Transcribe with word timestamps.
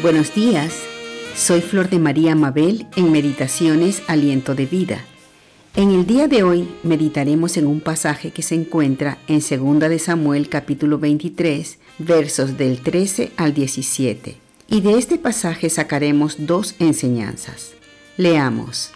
Buenos 0.00 0.32
días, 0.32 0.84
soy 1.34 1.60
Flor 1.60 1.90
de 1.90 1.98
María 1.98 2.36
Mabel 2.36 2.86
en 2.94 3.10
Meditaciones 3.10 4.00
Aliento 4.06 4.54
de 4.54 4.64
Vida. 4.64 5.04
En 5.74 5.90
el 5.90 6.06
día 6.06 6.28
de 6.28 6.44
hoy 6.44 6.68
meditaremos 6.84 7.56
en 7.56 7.66
un 7.66 7.80
pasaje 7.80 8.30
que 8.30 8.42
se 8.42 8.54
encuentra 8.54 9.18
en 9.26 9.40
2 9.40 9.80
de 9.90 9.98
Samuel 9.98 10.48
capítulo 10.48 11.00
23, 11.00 11.78
versos 11.98 12.56
del 12.56 12.80
13 12.80 13.32
al 13.36 13.54
17. 13.54 14.36
Y 14.68 14.80
de 14.82 14.98
este 14.98 15.18
pasaje 15.18 15.68
sacaremos 15.68 16.46
dos 16.46 16.76
enseñanzas. 16.78 17.72
Leamos. 18.16 18.92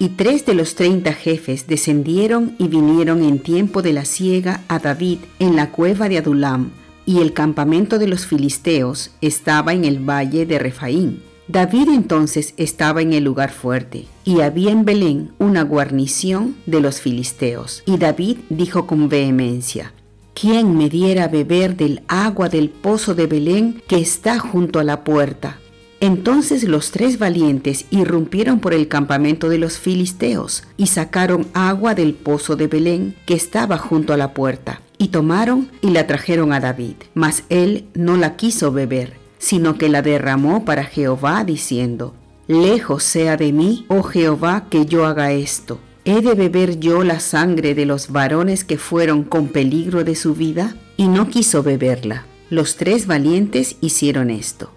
Y 0.00 0.08
tres 0.08 0.44
de 0.44 0.54
los 0.54 0.74
treinta 0.74 1.12
jefes 1.12 1.68
descendieron 1.68 2.56
y 2.58 2.66
vinieron 2.66 3.22
en 3.22 3.38
tiempo 3.38 3.80
de 3.80 3.92
la 3.92 4.04
siega 4.04 4.64
a 4.66 4.80
David 4.80 5.20
en 5.38 5.54
la 5.54 5.70
cueva 5.70 6.08
de 6.08 6.18
Adulam, 6.18 6.72
y 7.06 7.20
el 7.20 7.32
campamento 7.32 7.98
de 7.98 8.08
los 8.08 8.26
filisteos 8.26 9.12
estaba 9.20 9.72
en 9.72 9.84
el 9.84 10.00
valle 10.00 10.44
de 10.44 10.58
Refaín. 10.58 11.22
David 11.48 11.88
entonces 11.90 12.54
estaba 12.56 13.02
en 13.02 13.12
el 13.12 13.22
lugar 13.22 13.52
fuerte, 13.52 14.06
y 14.24 14.40
había 14.40 14.72
en 14.72 14.84
Belén 14.84 15.30
una 15.38 15.62
guarnición 15.62 16.56
de 16.66 16.80
los 16.80 17.00
filisteos. 17.00 17.84
Y 17.86 17.98
David 17.98 18.38
dijo 18.50 18.88
con 18.88 19.08
vehemencia, 19.08 19.92
¿quién 20.34 20.76
me 20.76 20.88
diera 20.88 21.24
a 21.24 21.28
beber 21.28 21.76
del 21.76 22.02
agua 22.08 22.48
del 22.48 22.68
pozo 22.68 23.14
de 23.14 23.28
Belén 23.28 23.80
que 23.86 23.98
está 23.98 24.40
junto 24.40 24.80
a 24.80 24.84
la 24.84 25.04
puerta? 25.04 25.60
Entonces 26.00 26.64
los 26.64 26.90
tres 26.90 27.18
valientes 27.18 27.86
irrumpieron 27.90 28.58
por 28.58 28.74
el 28.74 28.88
campamento 28.88 29.48
de 29.48 29.58
los 29.58 29.78
filisteos 29.78 30.64
y 30.76 30.88
sacaron 30.88 31.46
agua 31.54 31.94
del 31.94 32.12
pozo 32.12 32.56
de 32.56 32.66
Belén 32.66 33.14
que 33.24 33.34
estaba 33.34 33.78
junto 33.78 34.12
a 34.12 34.16
la 34.16 34.34
puerta 34.34 34.82
y 34.98 35.08
tomaron 35.08 35.70
y 35.82 35.90
la 35.90 36.06
trajeron 36.06 36.52
a 36.52 36.60
David. 36.60 36.96
Mas 37.14 37.44
él 37.48 37.86
no 37.94 38.16
la 38.16 38.36
quiso 38.36 38.72
beber, 38.72 39.14
sino 39.38 39.78
que 39.78 39.88
la 39.88 40.02
derramó 40.02 40.64
para 40.64 40.84
Jehová, 40.84 41.44
diciendo, 41.44 42.14
Lejos 42.48 43.02
sea 43.02 43.36
de 43.36 43.52
mí, 43.52 43.84
oh 43.88 44.02
Jehová, 44.02 44.66
que 44.70 44.86
yo 44.86 45.04
haga 45.06 45.32
esto. 45.32 45.80
¿He 46.04 46.20
de 46.20 46.34
beber 46.34 46.78
yo 46.78 47.02
la 47.02 47.18
sangre 47.18 47.74
de 47.74 47.84
los 47.84 48.12
varones 48.12 48.62
que 48.62 48.78
fueron 48.78 49.24
con 49.24 49.48
peligro 49.48 50.04
de 50.04 50.14
su 50.14 50.34
vida? 50.34 50.76
Y 50.96 51.08
no 51.08 51.28
quiso 51.28 51.64
beberla. 51.64 52.24
Los 52.48 52.76
tres 52.76 53.08
valientes 53.08 53.76
hicieron 53.80 54.30
esto. 54.30 54.70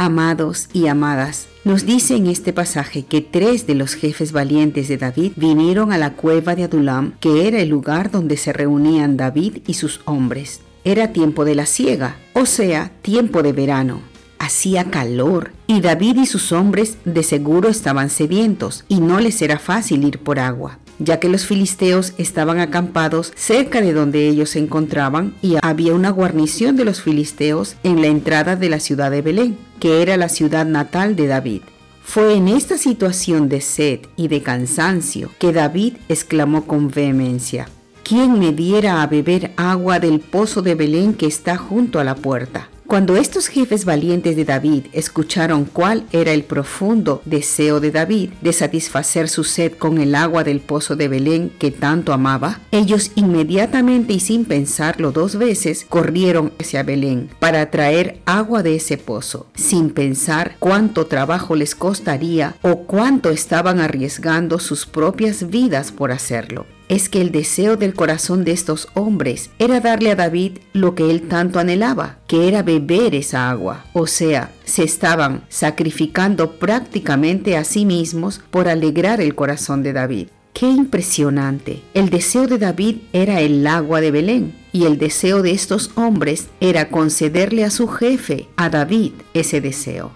Amados 0.00 0.68
y 0.72 0.86
amadas, 0.86 1.48
nos 1.64 1.84
dice 1.84 2.14
en 2.14 2.28
este 2.28 2.52
pasaje 2.52 3.04
que 3.04 3.20
tres 3.20 3.66
de 3.66 3.74
los 3.74 3.94
jefes 3.94 4.30
valientes 4.30 4.86
de 4.86 4.96
David 4.96 5.32
vinieron 5.34 5.90
a 5.90 5.98
la 5.98 6.12
cueva 6.12 6.54
de 6.54 6.62
Adulam, 6.62 7.14
que 7.18 7.48
era 7.48 7.58
el 7.58 7.68
lugar 7.68 8.12
donde 8.12 8.36
se 8.36 8.52
reunían 8.52 9.16
David 9.16 9.58
y 9.66 9.74
sus 9.74 10.00
hombres. 10.04 10.60
Era 10.84 11.12
tiempo 11.12 11.44
de 11.44 11.56
la 11.56 11.66
siega, 11.66 12.14
o 12.34 12.46
sea, 12.46 12.92
tiempo 13.02 13.42
de 13.42 13.52
verano. 13.52 14.00
Hacía 14.38 14.84
calor 14.84 15.50
y 15.66 15.80
David 15.80 16.18
y 16.18 16.26
sus 16.26 16.52
hombres 16.52 16.98
de 17.04 17.24
seguro 17.24 17.68
estaban 17.68 18.08
sedientos 18.08 18.84
y 18.86 19.00
no 19.00 19.18
les 19.18 19.42
era 19.42 19.58
fácil 19.58 20.04
ir 20.04 20.20
por 20.20 20.38
agua 20.38 20.78
ya 20.98 21.20
que 21.20 21.28
los 21.28 21.46
filisteos 21.46 22.12
estaban 22.18 22.58
acampados 22.58 23.32
cerca 23.36 23.80
de 23.80 23.92
donde 23.92 24.28
ellos 24.28 24.50
se 24.50 24.58
encontraban 24.58 25.34
y 25.42 25.56
había 25.62 25.94
una 25.94 26.10
guarnición 26.10 26.76
de 26.76 26.84
los 26.84 27.00
filisteos 27.00 27.76
en 27.82 28.00
la 28.00 28.08
entrada 28.08 28.56
de 28.56 28.68
la 28.68 28.80
ciudad 28.80 29.10
de 29.10 29.22
Belén, 29.22 29.56
que 29.80 30.02
era 30.02 30.16
la 30.16 30.28
ciudad 30.28 30.66
natal 30.66 31.16
de 31.16 31.26
David. 31.26 31.62
Fue 32.02 32.34
en 32.34 32.48
esta 32.48 32.78
situación 32.78 33.48
de 33.48 33.60
sed 33.60 34.00
y 34.16 34.28
de 34.28 34.42
cansancio 34.42 35.30
que 35.38 35.52
David 35.52 35.96
exclamó 36.08 36.66
con 36.66 36.90
vehemencia, 36.90 37.68
¿quién 38.02 38.38
me 38.38 38.52
diera 38.52 39.02
a 39.02 39.06
beber 39.06 39.52
agua 39.56 40.00
del 40.00 40.20
pozo 40.20 40.62
de 40.62 40.74
Belén 40.74 41.12
que 41.12 41.26
está 41.26 41.56
junto 41.56 42.00
a 42.00 42.04
la 42.04 42.14
puerta? 42.14 42.70
Cuando 42.88 43.16
estos 43.16 43.48
jefes 43.48 43.84
valientes 43.84 44.34
de 44.34 44.46
David 44.46 44.86
escucharon 44.94 45.66
cuál 45.66 46.06
era 46.10 46.32
el 46.32 46.42
profundo 46.42 47.20
deseo 47.26 47.80
de 47.80 47.90
David 47.90 48.30
de 48.40 48.54
satisfacer 48.54 49.28
su 49.28 49.44
sed 49.44 49.72
con 49.74 49.98
el 49.98 50.14
agua 50.14 50.42
del 50.42 50.60
pozo 50.60 50.96
de 50.96 51.06
Belén 51.06 51.52
que 51.58 51.70
tanto 51.70 52.14
amaba, 52.14 52.60
ellos 52.70 53.10
inmediatamente 53.14 54.14
y 54.14 54.20
sin 54.20 54.46
pensarlo 54.46 55.12
dos 55.12 55.36
veces 55.36 55.84
corrieron 55.86 56.54
hacia 56.58 56.82
Belén 56.82 57.28
para 57.38 57.70
traer 57.70 58.22
agua 58.24 58.62
de 58.62 58.76
ese 58.76 58.96
pozo, 58.96 59.48
sin 59.54 59.90
pensar 59.90 60.56
cuánto 60.58 61.06
trabajo 61.06 61.56
les 61.56 61.74
costaría 61.74 62.56
o 62.62 62.84
cuánto 62.84 63.28
estaban 63.28 63.80
arriesgando 63.80 64.58
sus 64.58 64.86
propias 64.86 65.50
vidas 65.50 65.92
por 65.92 66.10
hacerlo 66.10 66.64
es 66.88 67.08
que 67.08 67.20
el 67.20 67.30
deseo 67.32 67.76
del 67.76 67.94
corazón 67.94 68.44
de 68.44 68.52
estos 68.52 68.88
hombres 68.94 69.50
era 69.58 69.80
darle 69.80 70.10
a 70.10 70.16
David 70.16 70.58
lo 70.72 70.94
que 70.94 71.10
él 71.10 71.28
tanto 71.28 71.58
anhelaba, 71.58 72.18
que 72.26 72.48
era 72.48 72.62
beber 72.62 73.14
esa 73.14 73.50
agua. 73.50 73.84
O 73.92 74.06
sea, 74.06 74.52
se 74.64 74.82
estaban 74.82 75.44
sacrificando 75.48 76.58
prácticamente 76.58 77.56
a 77.56 77.64
sí 77.64 77.84
mismos 77.84 78.40
por 78.50 78.68
alegrar 78.68 79.20
el 79.20 79.34
corazón 79.34 79.82
de 79.82 79.92
David. 79.92 80.28
¡Qué 80.52 80.68
impresionante! 80.68 81.82
El 81.94 82.10
deseo 82.10 82.46
de 82.48 82.58
David 82.58 82.96
era 83.12 83.40
el 83.40 83.66
agua 83.66 84.00
de 84.00 84.10
Belén 84.10 84.54
y 84.72 84.86
el 84.86 84.98
deseo 84.98 85.42
de 85.42 85.52
estos 85.52 85.92
hombres 85.94 86.48
era 86.60 86.88
concederle 86.88 87.64
a 87.64 87.70
su 87.70 87.86
jefe, 87.86 88.48
a 88.56 88.68
David, 88.68 89.12
ese 89.34 89.60
deseo. 89.60 90.10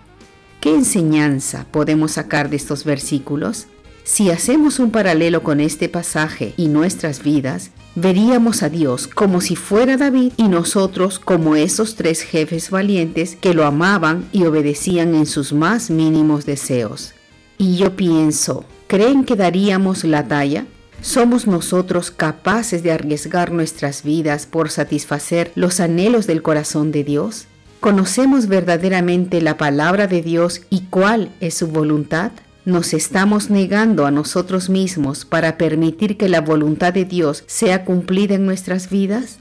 ¿Qué 0.61 0.75
enseñanza 0.75 1.67
podemos 1.71 2.13
sacar 2.13 2.49
de 2.49 2.57
estos 2.57 2.85
versículos? 2.85 3.67
Si 4.05 4.31
hacemos 4.31 4.81
un 4.81 4.91
paralelo 4.91 5.45
con 5.45 5.61
este 5.61 5.89
pasaje 5.89 6.55
y 6.57 6.67
nuestras 6.67 7.23
vidas, 7.23 7.71
veríamos 7.95 8.65
a 8.65 8.69
Dios 8.69 9.07
como 9.07 9.41
si 9.41 9.55
fuera 9.55 9.97
David 9.97 10.33
y 10.37 10.49
nosotros 10.49 11.21
como 11.21 11.55
esos 11.55 11.95
tres 11.95 12.23
jefes 12.23 12.71
valientes 12.71 13.37
que 13.37 13.55
lo 13.55 13.65
amaban 13.65 14.29
y 14.33 14.45
obedecían 14.45 15.15
en 15.15 15.27
sus 15.27 15.53
más 15.53 15.89
mínimos 15.89 16.47
deseos. 16.47 17.15
Y 17.59 17.77
yo 17.77 17.95
pienso, 17.95 18.65
¿creen 18.89 19.25
que 19.25 19.37
daríamos 19.37 20.03
la 20.03 20.27
talla? 20.27 20.67
¿Somos 21.01 21.47
nosotros 21.47 22.11
capaces 22.11 22.83
de 22.83 22.91
arriesgar 22.91 23.53
nuestras 23.53 24.03
vidas 24.03 24.47
por 24.47 24.71
satisfacer 24.71 25.53
los 25.55 25.79
anhelos 25.79 26.27
del 26.27 26.43
corazón 26.43 26.91
de 26.91 27.05
Dios? 27.05 27.47
¿Conocemos 27.79 28.47
verdaderamente 28.49 29.41
la 29.41 29.57
palabra 29.57 30.09
de 30.09 30.23
Dios 30.23 30.63
y 30.71 30.83
cuál 30.91 31.31
es 31.41 31.55
su 31.55 31.69
voluntad? 31.69 32.33
Nos 32.65 32.95
estamos 32.95 33.51
negando 33.51 34.07
a 34.07 34.11
nosotros 34.11 34.71
mismos 34.71 35.25
para 35.25 35.59
permitir 35.59 36.17
que 36.17 36.29
la 36.29 36.41
voluntad 36.41 36.93
de 36.93 37.05
Dios 37.05 37.45
sea 37.47 37.85
cumplida 37.85 38.35
en 38.35 38.47
nuestras 38.47 38.89
vidas? 38.89 39.39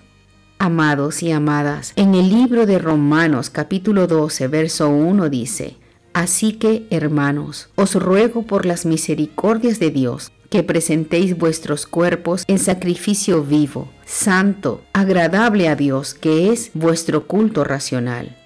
Amados 0.57 1.23
y 1.23 1.31
amadas, 1.31 1.93
en 1.95 2.15
el 2.15 2.29
libro 2.29 2.65
de 2.65 2.79
Romanos 2.79 3.49
capítulo 3.49 4.07
12, 4.07 4.47
verso 4.47 4.89
1 4.89 5.29
dice, 5.29 5.77
Así 6.13 6.53
que, 6.53 6.87
hermanos, 6.89 7.69
os 7.75 7.95
ruego 7.95 8.43
por 8.43 8.65
las 8.65 8.85
misericordias 8.85 9.79
de 9.79 9.91
Dios, 9.91 10.31
que 10.49 10.63
presentéis 10.63 11.37
vuestros 11.37 11.85
cuerpos 11.87 12.43
en 12.47 12.59
sacrificio 12.59 13.43
vivo, 13.43 13.89
santo, 14.05 14.81
agradable 14.93 15.69
a 15.69 15.75
Dios, 15.75 16.13
que 16.13 16.51
es 16.51 16.71
vuestro 16.73 17.25
culto 17.27 17.63
racional. 17.63 18.41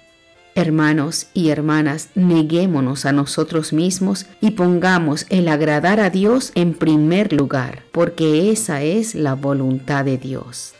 Hermanos 0.56 1.26
y 1.34 1.50
hermanas, 1.50 2.08
neguémonos 2.14 3.04
a 3.04 3.12
nosotros 3.12 3.74
mismos 3.74 4.24
y 4.40 4.52
pongamos 4.52 5.26
el 5.28 5.48
agradar 5.48 6.00
a 6.00 6.08
Dios 6.08 6.50
en 6.54 6.72
primer 6.72 7.34
lugar, 7.34 7.82
porque 7.92 8.50
esa 8.50 8.80
es 8.82 9.14
la 9.14 9.34
voluntad 9.34 10.06
de 10.06 10.16
Dios. 10.16 10.72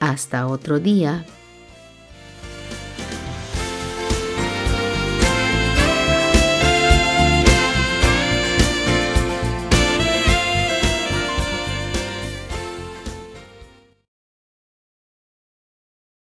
Hasta 0.00 0.48
otro 0.48 0.80
día. 0.80 1.24